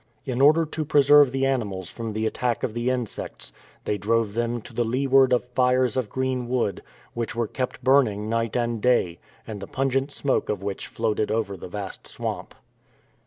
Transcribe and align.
In 0.25 0.41
order 0.41 0.65
to 0.65 0.83
preserve 0.83 1.31
the 1.31 1.45
animals 1.45 1.91
from 1.91 2.13
the 2.13 2.25
attack 2.25 2.63
of 2.63 2.73
the 2.73 2.89
insects, 2.89 3.53
they 3.85 3.99
drove 3.99 4.33
them 4.33 4.59
to 4.63 4.73
the 4.73 4.83
leeward 4.83 5.31
of 5.31 5.45
fires 5.49 5.95
of 5.95 6.09
green 6.09 6.47
wood, 6.49 6.81
which 7.13 7.35
were 7.35 7.45
kept 7.45 7.83
burning 7.83 8.27
night 8.27 8.55
and 8.57 8.81
day, 8.81 9.19
and 9.45 9.59
the 9.61 9.67
pungent 9.67 10.11
smoke 10.11 10.49
of 10.49 10.63
which 10.63 10.87
floated 10.87 11.29
over 11.29 11.55
the 11.55 11.67
vast 11.67 12.07
swamp. 12.07 12.55